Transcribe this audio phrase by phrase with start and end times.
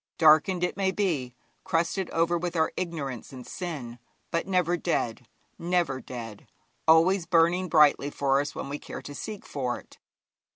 [0.17, 3.99] Darkened it may be, crusted over with our ignorance and sin,
[4.31, 5.27] but never dead,
[5.59, 6.47] never dead,
[6.87, 9.99] always burning brightly for us when we care to seek for it.